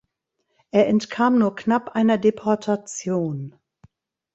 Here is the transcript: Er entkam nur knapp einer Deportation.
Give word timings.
Er 0.71 0.87
entkam 0.87 1.37
nur 1.37 1.55
knapp 1.55 1.89
einer 1.89 2.17
Deportation. 2.17 3.53